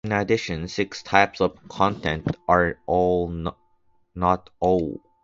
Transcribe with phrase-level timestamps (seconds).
[0.03, 2.79] In addition six types of content are
[4.15, 4.99] not allowed.